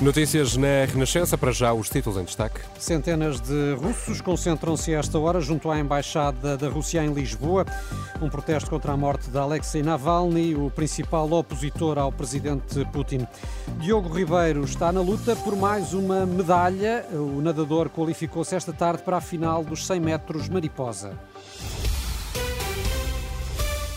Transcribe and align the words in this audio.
Notícias 0.00 0.58
na 0.58 0.84
Renascença, 0.86 1.38
para 1.38 1.50
já 1.52 1.72
os 1.72 1.88
títulos 1.88 2.18
em 2.18 2.24
destaque. 2.24 2.60
Centenas 2.78 3.40
de 3.40 3.72
russos 3.74 4.20
concentram-se 4.20 4.94
a 4.94 4.98
esta 4.98 5.18
hora 5.18 5.40
junto 5.40 5.70
à 5.70 5.78
Embaixada 5.78 6.54
da 6.54 6.68
Rússia 6.68 7.02
em 7.02 7.14
Lisboa. 7.14 7.64
Um 8.20 8.28
protesto 8.28 8.68
contra 8.68 8.92
a 8.92 8.96
morte 8.96 9.30
de 9.30 9.38
Alexei 9.38 9.82
Navalny, 9.82 10.54
o 10.54 10.70
principal 10.70 11.32
opositor 11.32 11.96
ao 11.96 12.12
presidente 12.12 12.84
Putin. 12.92 13.26
Diogo 13.78 14.14
Ribeiro 14.14 14.64
está 14.64 14.92
na 14.92 15.00
luta 15.00 15.34
por 15.34 15.56
mais 15.56 15.94
uma 15.94 16.26
medalha. 16.26 17.06
O 17.12 17.40
nadador 17.40 17.88
qualificou-se 17.88 18.54
esta 18.54 18.74
tarde 18.74 19.02
para 19.02 19.16
a 19.16 19.20
final 19.22 19.64
dos 19.64 19.86
100 19.86 19.98
metros 19.98 20.48
mariposa. 20.50 21.18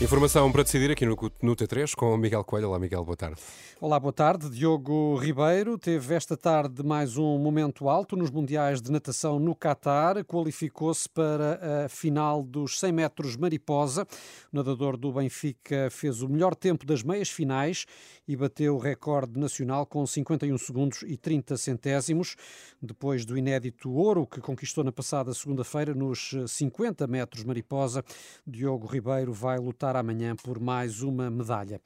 Informação 0.02 0.50
para 0.50 0.64
decidir 0.64 0.90
aqui 0.90 1.06
no, 1.06 1.18
no 1.42 1.56
T3 1.58 1.94
com 1.94 2.14
o 2.14 2.18
Miguel 2.18 2.42
Coelho. 2.46 2.70
Olá, 2.70 2.80
Miguel, 2.80 3.04
boa 3.04 3.18
tarde. 3.18 3.36
Olá, 3.82 4.00
boa 4.00 4.14
tarde. 4.14 4.50
Diogo 4.50 5.18
Ribeiro 5.18 5.78
teve 5.78 6.16
esta 6.16 6.38
tarde 6.38 6.82
mais 6.84 7.18
um 7.18 7.38
momento 7.38 7.90
alto 7.90 8.16
nos 8.16 8.32
Mundiais 8.32 8.82
de 8.82 8.90
Natação 8.94 9.40
no 9.40 9.54
Catar. 9.54 10.24
Qualificou-se 10.24 11.08
para 11.10 11.86
a 11.86 11.90
final 11.90 12.42
dos 12.42 12.80
100 12.80 12.94
metros 12.94 13.36
mariposa. 13.36 14.08
O 14.54 14.56
nadador 14.56 14.96
do 14.96 15.12
Benfica 15.12 15.90
fez 15.92 16.22
o 16.22 16.30
melhor 16.30 16.56
tempo 16.56 16.86
das 16.86 17.04
meias 17.04 17.30
finais 17.30 17.86
e 18.26 18.38
bateu 18.38 18.76
o 18.76 18.80
recorde 18.80 19.38
nacional 19.38 19.86
com 19.86 20.08
51 20.08 20.58
segundos 20.60 21.04
e 21.06 21.18
30 21.18 21.58
centésimos. 21.58 22.38
Depois 22.82 23.26
do 23.26 23.38
inédito 23.38 23.92
ouro 23.92 24.26
que 24.26 24.40
conquistou 24.40 24.82
na 24.82 24.94
passada 24.94 25.34
segunda-feira 25.34 25.94
nos 25.94 26.34
50 26.48 27.06
metros 27.06 27.44
mariposa, 27.44 28.02
Diogo 28.48 28.88
Ribeiro 28.88 29.34
vai 29.34 29.58
lutar 29.58 29.89
amanhã 29.96 30.36
por 30.36 30.60
mais 30.60 31.02
uma 31.02 31.30
medalha. 31.30 31.82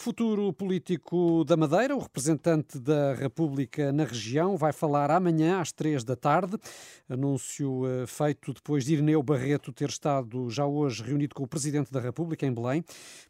Futuro 0.00 0.52
político 0.52 1.42
da 1.44 1.56
Madeira, 1.56 1.96
o 1.96 1.98
representante 1.98 2.78
da 2.78 3.14
República 3.14 3.90
na 3.90 4.04
região, 4.04 4.56
vai 4.56 4.72
falar 4.72 5.10
amanhã 5.10 5.60
às 5.60 5.72
três 5.72 6.04
da 6.04 6.14
tarde. 6.14 6.56
Anúncio 7.08 7.82
eh, 7.84 8.06
feito 8.06 8.54
depois 8.54 8.84
de 8.84 8.92
Irineu 8.92 9.20
Barreto 9.24 9.72
ter 9.72 9.88
estado 9.88 10.48
já 10.50 10.64
hoje 10.64 11.02
reunido 11.02 11.34
com 11.34 11.42
o 11.42 11.48
Presidente 11.48 11.90
da 11.90 11.98
República 11.98 12.46
em 12.46 12.52
Belém 12.52 12.84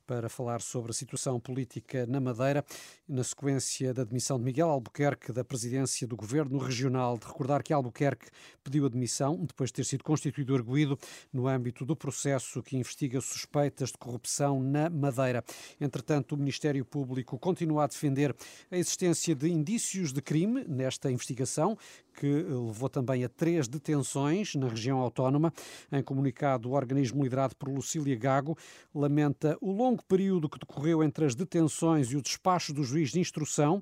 para 0.07 0.29
falar 0.29 0.61
sobre 0.61 0.91
a 0.91 0.95
situação 0.95 1.41
política 1.41 2.07
na 2.07 2.21
Madeira, 2.21 2.63
na 3.09 3.25
sequência 3.25 3.95
da 3.95 4.05
demissão 4.05 4.39
de 4.39 4.45
Miguel 4.45 4.69
Albuquerque 4.69 5.33
da 5.33 5.45
presidência 5.45 6.07
do 6.07 6.17
Governo 6.17 6.59
Regional. 6.59 7.17
De 7.17 7.27
recordar 7.27 7.63
que 7.63 7.73
Albuquerque 7.73 8.29
pediu 8.63 8.85
a 8.85 8.89
demissão 8.91 9.37
depois 9.43 9.71
de 9.71 9.75
ter 9.75 9.85
sido 9.85 10.05
constituído 10.05 10.55
arguído 10.55 10.99
no 11.33 11.49
âmbito 11.49 11.87
do 11.87 11.97
processo 11.97 12.63
que 12.63 12.77
investiga 12.77 13.23
suspeitas 13.23 13.91
de 13.91 13.97
corrupção 13.97 14.63
na 14.63 14.91
Madeira. 14.91 15.43
Entretanto, 15.81 16.35
o 16.35 16.39
Ministério 16.39 16.58
Ministério 16.59 16.85
Público 16.85 17.39
continua 17.39 17.85
a 17.85 17.87
defender 17.87 18.35
a 18.69 18.77
existência 18.77 19.33
de 19.33 19.49
indícios 19.49 20.13
de 20.13 20.21
crime 20.21 20.65
nesta 20.67 21.09
investigação, 21.09 21.79
que 22.19 22.27
levou 22.27 22.89
também 22.89 23.23
a 23.23 23.29
três 23.29 23.69
detenções 23.69 24.57
na 24.57 24.67
região 24.67 24.99
autónoma. 24.99 25.53
Em 25.93 26.03
comunicado, 26.03 26.69
o 26.69 26.73
organismo 26.73 27.23
liderado 27.23 27.55
por 27.55 27.69
Lucília 27.69 28.17
Gago 28.17 28.59
lamenta 28.93 29.57
o 29.61 29.71
longo 29.71 30.03
período 30.03 30.49
que 30.49 30.59
decorreu 30.59 31.01
entre 31.05 31.27
as 31.27 31.37
detenções 31.37 32.11
e 32.11 32.17
o 32.17 32.23
despacho 32.23 32.75
do 32.75 32.83
juiz 32.83 33.13
de 33.13 33.21
instrução, 33.21 33.81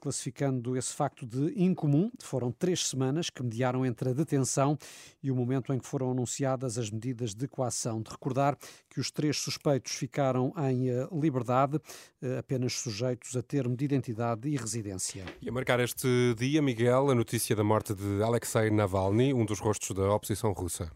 classificando 0.00 0.76
esse 0.76 0.94
facto 0.94 1.26
de 1.26 1.52
incomum. 1.60 2.10
Foram 2.20 2.50
três 2.50 2.88
semanas 2.88 3.30
que 3.30 3.42
mediaram 3.42 3.84
entre 3.84 4.10
a 4.10 4.12
detenção 4.12 4.78
e 5.22 5.30
o 5.30 5.36
momento 5.36 5.72
em 5.72 5.78
que 5.78 5.86
foram 5.86 6.10
anunciadas 6.10 6.78
as 6.78 6.90
medidas 6.90 7.34
de 7.34 7.46
coação. 7.46 8.02
De 8.02 8.10
recordar 8.10 8.56
que 8.88 8.98
os 8.98 9.10
três 9.10 9.36
suspeitos 9.38 9.92
ficaram 9.92 10.52
em 10.70 10.88
eh, 10.88 11.06
liberdade, 11.12 11.78
eh, 12.22 12.38
apenas 12.38 12.72
sujeitos 12.72 13.36
a 13.36 13.42
termo 13.42 13.76
de 13.76 13.84
identidade 13.84 14.48
e 14.48 14.56
residência. 14.56 15.24
E 15.40 15.48
a 15.48 15.52
marcar 15.52 15.78
este 15.80 16.34
dia, 16.36 16.62
Miguel, 16.62 17.10
a 17.10 17.14
notícia 17.14 17.54
da 17.54 17.62
morte 17.62 17.94
de 17.94 18.22
Alexei 18.22 18.70
Navalny, 18.70 19.34
um 19.34 19.44
dos 19.44 19.60
rostos 19.60 19.94
da 19.94 20.12
oposição 20.12 20.52
russa. 20.52 20.90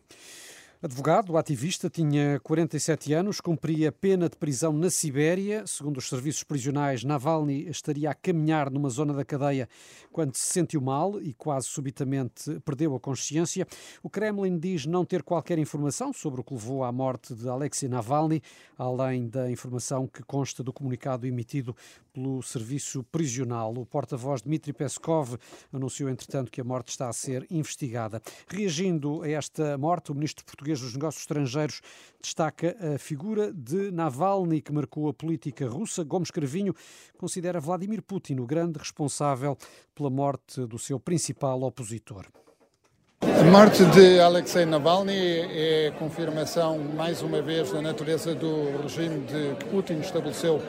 Advogado, 0.85 1.39
ativista, 1.39 1.89
tinha 1.89 2.39
47 2.41 3.15
anos, 3.15 3.41
cumpria 3.41 3.91
pena 3.91 4.29
de 4.29 4.37
prisão 4.37 4.71
na 4.71 4.91
Sibéria. 4.91 5.67
Segundo 5.67 5.97
os 5.97 6.11
serviços 6.11 6.45
prisionais, 6.45 7.03
Navalny 7.03 7.67
estaria 7.71 8.11
a 8.11 8.15
caminhar 8.15 8.71
numa 8.71 8.91
zona 8.91 9.15
da 9.15 9.25
cadeia 9.25 9.67
quando 10.13 10.37
se 10.37 10.53
sentiu 10.53 10.83
mal 10.83 11.19
e 11.23 11.33
quase 11.33 11.69
subitamente 11.69 12.61
perdeu 12.67 12.95
a 12.95 13.01
consciência. 13.01 13.67
O 14.03 14.11
Kremlin 14.11 14.59
diz 14.59 14.85
não 14.85 15.07
ter 15.07 15.23
qualquer 15.23 15.59
informação 15.59 16.13
sobre 16.13 16.43
o 16.43 16.45
que 16.45 16.53
levou 16.53 16.85
à 16.85 16.93
morte 16.93 17.35
de 17.35 17.49
Alexei 17.49 17.89
Navalny, 17.89 18.43
além 18.77 19.27
da 19.27 19.51
informação 19.51 20.07
que 20.07 20.23
consta 20.23 20.63
do 20.63 20.71
comunicado 20.71 21.27
emitido 21.27 21.75
pelo 22.13 22.43
serviço 22.43 23.03
prisional. 23.05 23.73
O 23.73 23.87
porta-voz 23.87 24.43
Dmitry 24.43 24.75
Peskov 24.75 25.37
anunciou, 25.73 26.11
entretanto, 26.11 26.51
que 26.51 26.61
a 26.61 26.65
morte 26.65 26.91
está 26.91 27.09
a 27.09 27.13
ser 27.13 27.47
investigada. 27.51 28.23
Reagindo 28.47 29.23
a 29.23 29.29
esta 29.31 29.79
morte, 29.79 30.13
o 30.13 30.15
ministro 30.15 30.45
português 30.45 30.74
dos 30.81 30.95
Negócios 30.95 31.23
Estrangeiros 31.23 31.81
destaca 32.23 32.77
a 32.95 32.99
figura 32.99 33.53
de 33.53 33.91
Navalny, 33.91 34.61
que 34.61 34.73
marcou 34.73 35.09
a 35.09 35.15
política 35.15 35.69
russa. 35.69 36.05
Gomes 36.05 36.31
Cravinho 36.31 36.75
considera 37.19 37.61
Vladimir 37.61 38.03
Putin 38.03 38.39
o 38.41 38.47
grande 38.47 38.79
responsável 38.79 39.57
pela 39.95 40.11
morte 40.11 40.67
do 40.67 40.79
seu 40.79 40.99
principal 40.99 41.63
opositor. 41.63 42.27
A 43.21 43.45
morte 43.45 43.85
de 43.87 44.21
Alexei 44.21 44.65
Navalny 44.67 45.13
é 45.13 45.93
confirmação, 45.99 46.79
mais 46.79 47.23
uma 47.23 47.41
vez, 47.41 47.73
da 47.73 47.81
natureza 47.81 48.35
do 48.35 48.83
regime 48.83 49.21
de, 49.21 49.57
que 49.57 49.65
Putin 49.67 50.01
estabeleceu 50.01 50.61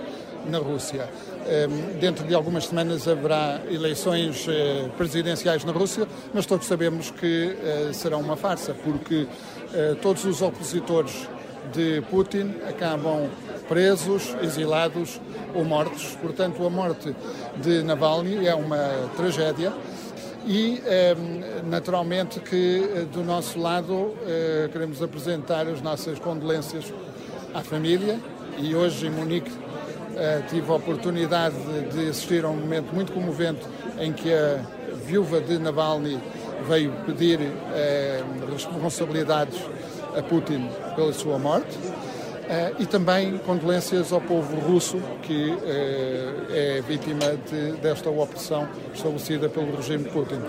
na 0.49 0.59
Rússia. 0.59 1.09
Ehm, 1.47 1.99
dentro 1.99 2.25
de 2.25 2.33
algumas 2.33 2.65
semanas 2.65 3.07
haverá 3.07 3.61
eleições 3.69 4.47
eh, 4.49 4.89
presidenciais 4.97 5.63
na 5.63 5.71
Rússia, 5.71 6.07
mas 6.33 6.47
todos 6.47 6.65
sabemos 6.65 7.11
que 7.11 7.55
eh, 7.61 7.91
serão 7.93 8.19
uma 8.19 8.35
farsa, 8.35 8.73
porque 8.73 9.27
eh, 9.71 9.95
todos 10.01 10.25
os 10.25 10.41
opositores 10.41 11.29
de 11.71 12.01
Putin 12.09 12.55
acabam 12.67 13.29
presos, 13.67 14.35
exilados 14.41 15.21
ou 15.53 15.63
mortos. 15.63 16.17
Portanto, 16.19 16.65
a 16.65 16.69
morte 16.69 17.15
de 17.57 17.83
Navalny 17.83 18.47
é 18.47 18.55
uma 18.55 19.09
tragédia. 19.15 19.71
E, 20.47 20.81
ehm, 20.83 21.67
naturalmente, 21.69 22.39
que 22.39 23.07
do 23.11 23.23
nosso 23.23 23.59
lado 23.59 24.13
queremos 24.71 25.01
apresentar 25.01 25.67
as 25.67 25.81
nossas 25.81 26.19
condolências 26.19 26.93
à 27.53 27.61
família 27.61 28.19
e 28.59 28.75
hoje 28.75 29.07
em 29.07 29.09
Munique 29.09 29.51
Uh, 30.15 30.47
tive 30.47 30.71
a 30.71 30.75
oportunidade 30.75 31.55
de 31.91 32.07
assistir 32.07 32.45
a 32.45 32.49
um 32.49 32.55
momento 32.55 32.95
muito 32.95 33.11
comovente 33.11 33.67
em 33.99 34.13
que 34.13 34.33
a 34.33 34.61
viúva 35.05 35.41
de 35.41 35.59
Navalny 35.59 36.17
veio 36.65 36.93
pedir 37.05 37.37
uh, 37.41 38.51
responsabilidades 38.53 39.59
a 40.17 40.23
Putin 40.23 40.69
pela 40.95 41.11
sua 41.11 41.37
morte. 41.37 41.77
Uh, 41.77 42.79
e 42.79 42.85
também 42.85 43.37
condolências 43.39 44.13
ao 44.13 44.21
povo 44.21 44.55
russo 44.55 45.01
que 45.21 45.51
é 46.53 46.81
vítima 46.87 47.37
de, 47.49 47.73
desta 47.81 48.09
opressão 48.09 48.69
estabelecida 48.93 49.49
pelo 49.49 49.75
regime 49.75 50.05
de 50.05 50.11
Putin. 50.11 50.39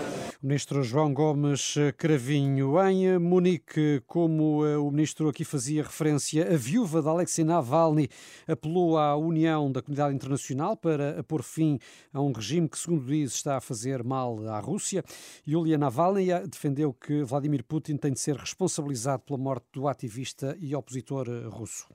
Ministro 0.41 0.83
João 0.83 1.11
Gomes 1.11 1.75
Cravinho. 1.97 2.79
Em 2.87 3.17
Munique, 3.17 4.03
como 4.05 4.63
eh, 4.63 4.77
o 4.77 4.91
ministro 4.91 5.27
aqui 5.29 5.43
fazia 5.43 5.81
referência, 5.81 6.53
a 6.53 6.55
viúva 6.55 7.01
de 7.01 7.07
Alexei 7.07 7.43
Navalny 7.43 8.07
apelou 8.47 8.99
à 8.99 9.15
união 9.17 9.71
da 9.71 9.81
comunidade 9.81 10.13
internacional 10.13 10.77
para 10.77 11.23
pôr 11.23 11.41
fim 11.41 11.79
a 12.13 12.21
um 12.21 12.31
regime 12.31 12.69
que, 12.69 12.77
segundo 12.77 13.03
diz, 13.03 13.33
está 13.33 13.57
a 13.57 13.61
fazer 13.61 14.03
mal 14.03 14.47
à 14.47 14.59
Rússia. 14.59 15.03
Yulia 15.47 15.77
Navalny 15.77 16.27
defendeu 16.47 16.93
que 16.93 17.23
Vladimir 17.23 17.63
Putin 17.63 17.97
tem 17.97 18.13
de 18.13 18.19
ser 18.19 18.35
responsabilizado 18.35 19.23
pela 19.23 19.39
morte 19.39 19.65
do 19.73 19.87
ativista 19.87 20.55
e 20.59 20.75
opositor 20.75 21.27
russo. 21.49 21.87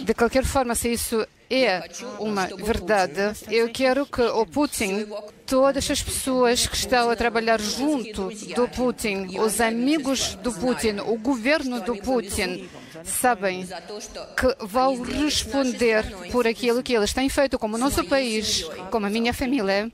De 0.00 0.14
qualquer 0.14 0.44
forma, 0.44 0.74
se 0.76 0.92
isso 0.92 1.26
é 1.50 1.82
uma 2.20 2.46
verdade, 2.46 3.20
eu 3.50 3.68
quero 3.68 4.06
que 4.06 4.22
o 4.22 4.46
Putin, 4.46 5.06
todas 5.44 5.90
as 5.90 6.00
pessoas 6.02 6.66
que 6.68 6.76
estão 6.76 7.10
a 7.10 7.16
trabalhar 7.16 7.60
junto 7.60 8.30
do 8.54 8.68
Putin, 8.68 9.38
os 9.38 9.60
amigos 9.60 10.36
do 10.36 10.52
Putin, 10.52 11.00
o 11.04 11.18
governo 11.18 11.80
do 11.80 11.96
Putin, 11.96 12.68
sabem 13.04 13.66
que 14.36 14.66
vão 14.66 15.02
responder 15.02 16.04
por 16.30 16.46
aquilo 16.46 16.82
que 16.82 16.94
eles 16.94 17.12
têm 17.12 17.28
feito, 17.28 17.58
como 17.58 17.76
o 17.76 17.78
nosso 17.78 18.04
país, 18.04 18.64
como 18.90 19.06
a 19.06 19.10
minha 19.10 19.32
família, 19.32 19.90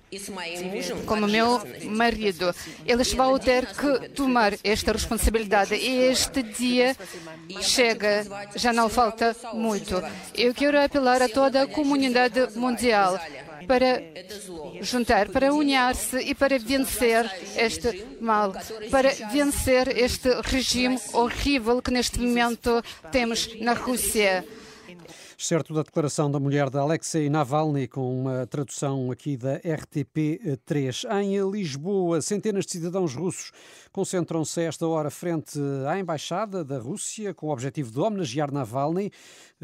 como 1.07 1.27
o 1.27 1.29
meu 1.29 1.61
marido. 1.85 2.55
Eles 2.87 3.13
vão 3.13 3.39
ter 3.39 3.67
que 3.67 4.09
tomar 4.11 4.55
esta 4.65 4.93
responsabilidade. 4.93 5.75
E 5.75 6.03
este 6.05 6.43
dia 6.43 6.97
chega, 7.61 8.27
já 8.57 8.73
não 8.73 8.89
falta 8.89 9.35
muito. 9.53 10.03
Eu 10.35 10.55
quero 10.55 10.81
apelar 10.81 11.23
a 11.23 11.29
toda 11.29 11.63
a 11.63 11.67
comunidade 11.67 12.49
mundial 12.57 13.19
para 13.67 14.03
juntar, 14.85 15.29
para 15.29 15.53
unir-se 15.53 16.19
e 16.19 16.35
para 16.35 16.59
vencer 16.59 17.31
este 17.57 18.05
mal, 18.21 18.53
para 18.91 19.11
vencer 19.33 19.89
este 19.97 20.31
regime 20.43 20.99
horrível 21.13 21.83
que 21.83 21.91
neste 21.91 22.19
momento 22.19 22.83
temos 23.11 23.49
na 23.61 23.75
Rússia. 23.75 24.45
Certo 25.43 25.75
da 25.75 25.83
declaração 25.83 26.31
da 26.31 26.39
mulher 26.39 26.71
de 26.71 26.79
Alexei 26.79 27.29
Navalny, 27.29 27.89
com 27.89 28.17
uma 28.17 28.47
tradução 28.47 29.11
aqui 29.11 29.37
da 29.37 29.59
RTP3. 29.59 31.21
Em 31.21 31.51
Lisboa, 31.51 32.23
centenas 32.23 32.65
de 32.65 32.71
cidadãos 32.71 33.17
russos 33.17 33.51
concentram-se 33.91 34.61
a 34.61 34.63
esta 34.63 34.87
hora 34.87 35.11
frente 35.11 35.59
à 35.89 35.99
Embaixada 35.99 36.65
da 36.65 36.79
Rússia, 36.79 37.35
com 37.35 37.49
o 37.49 37.51
objetivo 37.51 37.91
de 37.91 37.99
homenagear 37.99 38.53
Navalny. 38.53 39.11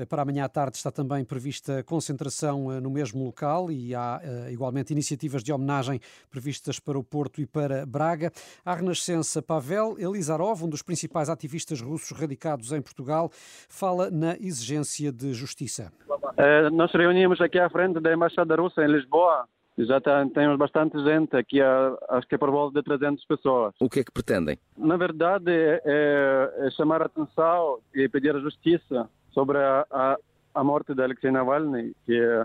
Para 0.09 0.23
amanhã 0.23 0.47
à 0.47 0.49
tarde 0.49 0.77
está 0.77 0.91
também 0.91 1.25
prevista 1.25 1.83
concentração 1.85 2.73
eh, 2.73 2.81
no 2.81 2.91
mesmo 2.91 3.25
local 3.25 3.71
e 3.71 3.95
há 3.95 4.21
eh, 4.23 4.53
igualmente 4.53 4.93
iniciativas 4.93 5.43
de 5.43 5.53
homenagem 5.53 6.01
previstas 6.31 6.79
para 6.79 6.99
o 6.99 7.05
Porto 7.05 7.41
e 7.41 7.47
para 7.47 7.87
Braga. 7.87 8.33
A 8.65 8.75
Renascença 8.75 9.41
Pavel 9.41 9.97
Elizarov, 9.99 10.65
um 10.65 10.69
dos 10.69 10.83
principais 10.83 11.29
ativistas 11.29 11.81
russos 11.81 12.17
radicados 12.17 12.73
em 12.73 12.83
Portugal, 12.83 13.31
fala 13.69 14.11
na 14.11 14.37
exigência 14.39 15.11
de 15.11 15.33
justiça. 15.35 15.68
É, 16.37 16.71
nós 16.71 16.93
reunimos 16.93 17.41
aqui 17.41 17.59
à 17.59 17.69
frente 17.69 18.01
da 18.01 18.13
Embaixada 18.13 18.57
Russa 18.57 18.85
em 18.85 18.89
Lisboa. 18.89 19.47
Já 19.79 20.01
tá, 20.01 20.27
temos 20.35 20.59
bastante 20.59 20.99
gente 21.05 21.37
aqui, 21.37 21.61
acho 21.63 22.27
que 22.27 22.35
é 22.35 22.39
por 22.39 22.51
volta 22.51 22.81
de 22.81 22.85
300 22.85 23.25
pessoas. 23.27 23.75
O 23.79 23.89
que 23.89 24.01
é 24.01 24.05
que 24.05 24.11
pretendem? 24.11 24.59
Na 24.77 24.97
verdade, 24.97 25.53
é, 25.53 25.81
é 26.67 26.71
chamar 26.73 27.03
a 27.03 27.07
atenção 27.07 27.79
e 27.95 28.09
pedir 28.09 28.35
a 28.35 28.41
justiça 28.41 29.09
sobre 29.31 29.59
a, 29.59 29.87
a, 29.89 30.17
a 30.55 30.65
morte 30.65 30.95
de 30.95 31.03
Alexei 31.03 31.31
Navalny, 31.31 31.95
que 32.05 32.21
é 32.21 32.45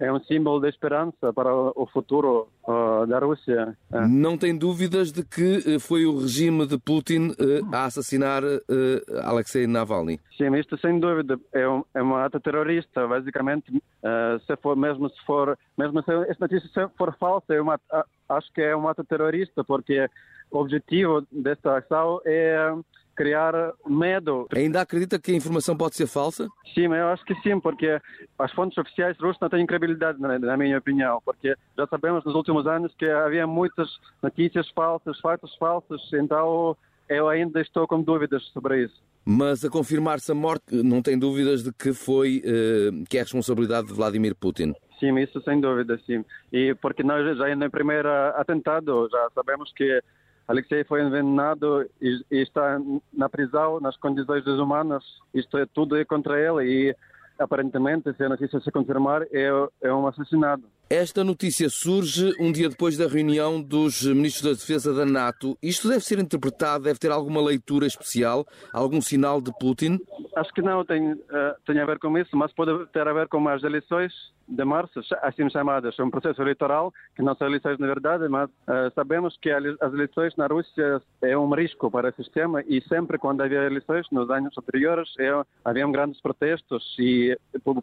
um 0.00 0.20
símbolo 0.20 0.60
de 0.60 0.68
esperança 0.68 1.32
para 1.32 1.54
o 1.54 1.88
futuro 1.92 2.48
uh, 2.66 3.06
da 3.06 3.18
Rússia. 3.18 3.76
É. 3.92 4.06
Não 4.06 4.36
tem 4.36 4.56
dúvidas 4.56 5.12
de 5.12 5.24
que 5.24 5.62
eh, 5.66 5.78
foi 5.78 6.04
o 6.04 6.18
regime 6.18 6.66
de 6.66 6.78
Putin 6.78 7.28
uh, 7.28 7.74
a 7.74 7.84
assassinar 7.84 8.42
uh, 8.42 8.60
Alexei 9.22 9.66
Navalny? 9.66 10.20
Sim, 10.36 10.54
isto 10.56 10.76
sem 10.78 10.98
dúvida 10.98 11.38
é 11.52 11.68
um, 11.68 11.84
é 11.94 12.02
um 12.02 12.16
ato 12.16 12.40
terrorista, 12.40 13.06
basicamente. 13.06 13.72
se 14.46 14.56
for 14.56 14.76
mesmo 14.76 15.08
se 15.08 15.24
for 15.24 15.56
mesmo 15.78 16.02
se 16.02 16.12
esta 16.28 16.46
notícia 16.46 16.90
for 16.98 17.16
falsa, 17.16 17.54
é 17.54 17.60
uma, 17.60 17.80
acho 18.28 18.52
que 18.52 18.60
é 18.60 18.76
um 18.76 18.88
ato 18.88 19.04
terrorista 19.04 19.62
porque 19.62 20.08
o 20.50 20.58
objetivo 20.58 21.26
desta 21.30 21.78
ação 21.78 22.20
é 22.24 22.74
criar 23.14 23.54
medo. 23.86 24.46
Ainda 24.54 24.80
acredita 24.80 25.18
que 25.18 25.32
a 25.32 25.34
informação 25.34 25.76
pode 25.76 25.96
ser 25.96 26.06
falsa? 26.06 26.48
Sim, 26.74 26.86
eu 26.86 27.08
acho 27.08 27.24
que 27.24 27.34
sim, 27.36 27.58
porque 27.60 28.00
as 28.38 28.52
fontes 28.52 28.76
oficiais 28.78 29.16
russas 29.18 29.40
não 29.40 29.48
têm 29.48 29.66
credibilidade, 29.66 30.20
na 30.20 30.56
minha 30.56 30.78
opinião, 30.78 31.20
porque 31.24 31.54
já 31.76 31.86
sabemos 31.86 32.24
nos 32.24 32.34
últimos 32.34 32.66
anos 32.66 32.92
que 32.98 33.06
havia 33.06 33.46
muitas 33.46 33.88
notícias 34.22 34.68
falsas, 34.70 35.18
fatos 35.20 35.54
falsos, 35.56 36.12
então 36.12 36.76
eu 37.08 37.28
ainda 37.28 37.60
estou 37.60 37.86
com 37.86 38.02
dúvidas 38.02 38.42
sobre 38.52 38.84
isso. 38.84 39.02
Mas 39.24 39.64
a 39.64 39.70
confirmar-se 39.70 40.30
a 40.30 40.34
morte, 40.34 40.82
não 40.82 41.00
tem 41.00 41.18
dúvidas 41.18 41.62
de 41.62 41.72
que 41.72 41.94
foi 41.94 42.42
uh, 42.44 43.04
que 43.08 43.16
é 43.16 43.20
a 43.20 43.24
responsabilidade 43.24 43.88
de 43.88 43.94
Vladimir 43.94 44.34
Putin? 44.34 44.74
Sim, 45.00 45.18
isso 45.18 45.40
sem 45.42 45.60
dúvida, 45.60 45.98
sim. 46.06 46.24
E 46.52 46.74
porque 46.74 47.02
nós 47.02 47.36
já 47.36 47.54
no 47.56 47.70
primeiro 47.70 48.08
atentado 48.36 49.08
já 49.10 49.28
sabemos 49.34 49.72
que 49.74 50.00
Alexei 50.46 50.84
foi 50.84 51.02
envenenado 51.02 51.88
e, 52.00 52.20
e, 52.30 52.42
está 52.42 52.78
na 53.12 53.28
prisão 53.28 53.80
nas 53.80 53.96
condições 53.96 54.44
desumanas. 54.44 55.02
Isto 55.32 55.58
é 55.58 55.66
tudo 55.66 55.96
é 55.96 56.04
contra 56.04 56.38
ele 56.38 56.64
e 56.64 56.96
aparentemente, 57.38 58.12
se 58.14 58.22
a 58.22 58.28
notícia 58.28 58.60
se 58.60 58.70
confirmar, 58.70 59.22
é, 59.32 59.48
é 59.82 59.92
um 59.92 60.06
assassinato. 60.06 60.64
Esta 60.90 61.24
notícia 61.24 61.70
surge 61.70 62.34
um 62.38 62.52
dia 62.52 62.68
depois 62.68 62.96
da 62.98 63.08
reunião 63.08 63.60
dos 63.60 64.04
ministros 64.04 64.42
da 64.42 64.50
Defesa 64.50 64.92
da 64.92 65.06
NATO. 65.06 65.56
Isto 65.62 65.88
deve 65.88 66.04
ser 66.04 66.18
interpretado, 66.18 66.84
deve 66.84 66.98
ter 66.98 67.10
alguma 67.10 67.40
leitura 67.40 67.86
especial, 67.86 68.46
algum 68.72 69.00
sinal 69.00 69.40
de 69.40 69.50
Putin? 69.58 69.98
Acho 70.36 70.52
que 70.52 70.60
não 70.60 70.84
tem, 70.84 71.12
uh, 71.12 71.18
tem 71.66 71.80
a 71.80 71.86
ver 71.86 71.98
com 71.98 72.16
isso, 72.18 72.36
mas 72.36 72.52
pode 72.52 72.86
ter 72.92 73.08
a 73.08 73.12
ver 73.14 73.28
com 73.28 73.48
as 73.48 73.62
eleições 73.62 74.12
de 74.46 74.64
março, 74.64 75.00
assim 75.22 75.48
chamadas. 75.48 75.98
É 75.98 76.02
um 76.02 76.10
processo 76.10 76.42
eleitoral, 76.42 76.92
que 77.16 77.22
não 77.22 77.34
são 77.34 77.46
eleições 77.46 77.78
na 77.78 77.86
verdade, 77.86 78.28
mas 78.28 78.50
uh, 78.50 78.92
sabemos 78.94 79.36
que 79.40 79.50
as 79.50 79.92
eleições 79.92 80.36
na 80.36 80.46
Rússia 80.46 81.00
é 81.22 81.36
um 81.36 81.52
risco 81.54 81.90
para 81.90 82.10
o 82.10 82.14
sistema 82.14 82.62
e 82.66 82.82
sempre 82.82 83.18
quando 83.18 83.40
havia 83.40 83.64
eleições, 83.64 84.06
nos 84.12 84.28
anos 84.30 84.56
anteriores, 84.58 85.08
é, 85.18 85.30
haviam 85.64 85.90
grandes 85.90 86.20
protestos 86.20 86.94
e 86.98 87.36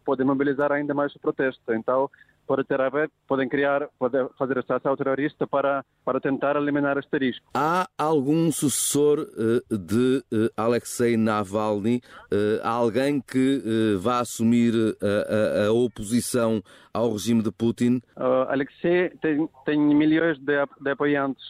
pode 0.06 0.24
mobilizar 0.24 0.72
ainda 0.72 0.94
mais 0.94 1.16
o 1.16 1.20
protesto. 1.20 1.74
Então, 1.74 2.10
pode 2.48 2.64
ter 2.64 2.80
a 2.82 2.90
ver, 2.90 3.10
podem 3.28 3.48
criar, 3.48 3.88
podem 3.98 4.28
fazer 4.38 4.58
ação 4.60 4.96
terrorista 4.96 5.48
para, 5.48 5.84
para 6.04 6.20
tentar 6.20 6.56
eliminar 6.56 6.98
este 6.98 7.18
risco. 7.18 7.46
Há 7.54 7.88
algum 7.98 8.52
sucessor 8.52 9.20
uh, 9.20 9.78
de 9.78 10.24
uh, 10.34 10.50
Alexei 10.56 11.18
Navalny? 11.18 12.02
Uh, 12.32 12.60
há 12.64 12.70
alguém 12.70 13.22
que 13.22 13.62
vá 14.00 14.20
assumir 14.20 14.74
a, 15.02 15.64
a, 15.64 15.68
a, 15.68 15.72
oposição 15.72 16.62
ao 16.94 17.12
regime 17.12 17.42
de 17.42 17.52
Putin? 17.52 18.02
Alexei 18.48 19.10
tem, 19.22 19.48
tem 19.66 19.80
milhões 19.80 20.38
de, 20.40 20.54
de, 20.82 20.90
apoiantes, 20.90 21.44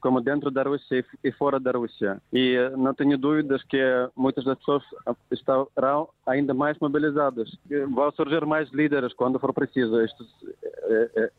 como 0.00 0.20
dentro 0.20 0.50
da 0.50 0.62
Rússia 0.62 1.04
e 1.22 1.32
fora 1.32 1.60
da 1.60 1.72
Rússia. 1.72 2.20
E 2.32 2.56
não 2.76 2.94
tenho 2.94 3.16
dúvidas 3.16 3.62
que 3.64 3.78
muitas 4.16 4.44
das 4.44 4.58
pessoas 4.58 4.82
estarão 5.30 6.08
ainda 6.26 6.54
mais 6.54 6.78
mobilizadas. 6.80 7.50
Vão 7.92 8.10
surgir 8.12 8.44
mais 8.46 8.70
líderes 8.70 9.12
quando 9.14 9.38
for 9.38 9.52
preciso. 9.52 10.00
Estes 10.00 10.26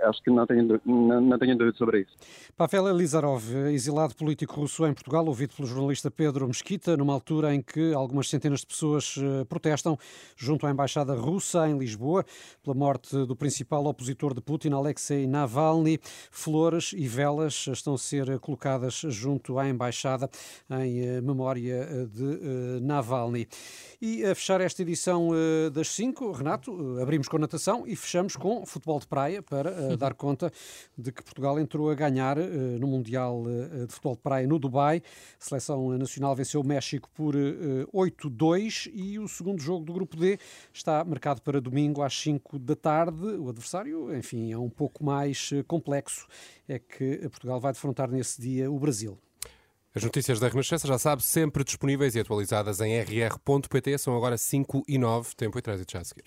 acho 0.03 0.21
que 0.23 0.29
não 0.29 0.45
tenho, 0.45 0.79
não, 0.85 1.21
não 1.21 1.39
tenho 1.39 1.57
dúvida 1.57 1.77
sobre 1.77 2.01
isso. 2.01 2.11
Pavel 2.55 2.87
Elizarov, 2.89 3.43
exilado 3.71 4.15
político 4.15 4.59
russo 4.59 4.85
em 4.85 4.93
Portugal, 4.93 5.25
ouvido 5.25 5.55
pelo 5.55 5.67
jornalista 5.67 6.09
Pedro 6.09 6.47
Mesquita, 6.47 6.95
numa 6.95 7.13
altura 7.13 7.53
em 7.53 7.61
que 7.61 7.93
algumas 7.93 8.29
centenas 8.29 8.61
de 8.61 8.67
pessoas 8.67 9.15
eh, 9.17 9.43
protestam 9.45 9.97
junto 10.35 10.65
à 10.65 10.71
Embaixada 10.71 11.13
Russa 11.13 11.67
em 11.67 11.77
Lisboa 11.77 12.25
pela 12.63 12.75
morte 12.75 13.15
do 13.25 13.35
principal 13.35 13.85
opositor 13.85 14.33
de 14.33 14.41
Putin, 14.41 14.71
Alexei 14.71 15.27
Navalny. 15.27 15.99
Flores 16.29 16.93
e 16.95 17.07
velas 17.07 17.67
estão 17.67 17.95
a 17.95 17.97
ser 17.97 18.39
colocadas 18.39 18.93
junto 19.07 19.57
à 19.57 19.67
Embaixada 19.67 20.29
em 20.83 21.01
eh, 21.01 21.21
memória 21.21 21.87
eh, 21.89 22.05
de 22.05 22.81
Navalny. 22.81 23.47
E 24.01 24.23
a 24.25 24.33
fechar 24.33 24.61
esta 24.61 24.81
edição 24.81 25.29
das 25.71 25.89
5, 25.89 26.31
Renato, 26.31 26.99
abrimos 26.99 27.27
com 27.27 27.37
natação 27.37 27.83
e 27.85 27.95
fechamos 27.95 28.35
com 28.35 28.65
futebol 28.65 28.80
de 28.99 29.07
praia 29.07 29.41
para 29.41 29.71
uh, 29.71 29.97
dar 29.97 30.13
conta 30.13 30.51
de 30.97 31.11
que 31.11 31.23
Portugal 31.23 31.59
entrou 31.59 31.89
a 31.89 31.95
ganhar 31.95 32.37
uh, 32.37 32.41
no 32.79 32.87
Mundial 32.87 33.43
uh, 33.43 33.85
de 33.85 33.93
Futebol 33.93 34.15
de 34.15 34.21
Praia 34.21 34.47
no 34.47 34.57
Dubai. 34.57 35.01
A 35.39 35.43
seleção 35.43 35.97
nacional 35.97 36.35
venceu 36.35 36.61
o 36.61 36.65
México 36.65 37.09
por 37.13 37.35
8-2 37.35 38.91
e 38.93 39.19
o 39.19 39.27
segundo 39.27 39.61
jogo 39.61 39.85
do 39.85 39.93
Grupo 39.93 40.17
D 40.17 40.37
está 40.73 41.03
marcado 41.03 41.41
para 41.41 41.61
domingo 41.61 42.01
às 42.01 42.17
5 42.19 42.59
da 42.59 42.75
tarde. 42.75 43.25
O 43.25 43.49
adversário, 43.49 44.15
enfim, 44.15 44.51
é 44.51 44.57
um 44.57 44.69
pouco 44.69 45.03
mais 45.03 45.51
complexo. 45.67 46.27
É 46.67 46.79
que 46.79 47.17
Portugal 47.29 47.59
vai 47.59 47.73
defrontar 47.73 48.09
nesse 48.09 48.41
dia 48.41 48.71
o 48.71 48.79
Brasil. 48.79 49.17
As 49.93 50.03
notícias 50.03 50.39
da 50.39 50.47
Renascença, 50.47 50.87
já 50.87 50.97
sabe, 50.97 51.21
sempre 51.21 51.65
disponíveis 51.65 52.15
e 52.15 52.19
atualizadas 52.21 52.79
em 52.79 52.97
rr.pt. 52.97 53.97
São 53.97 54.15
agora 54.15 54.37
5 54.37 54.83
e 54.87 54.97
9, 54.97 55.35
tempo 55.35 55.59
e 55.59 55.61
trânsito 55.61 55.91
já 55.91 55.99
a 55.99 56.03
seguir. 56.05 56.23